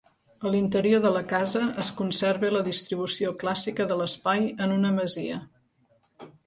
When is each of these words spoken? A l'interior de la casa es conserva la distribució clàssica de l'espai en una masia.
A 0.47 0.51
l'interior 0.53 1.03
de 1.03 1.11
la 1.17 1.21
casa 1.33 1.61
es 1.85 1.91
conserva 2.01 2.51
la 2.57 2.63
distribució 2.71 3.35
clàssica 3.45 3.89
de 3.93 4.01
l'espai 4.01 4.47
en 4.67 4.79
una 4.81 4.97
masia. 5.01 5.43